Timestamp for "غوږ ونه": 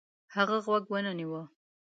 0.65-1.11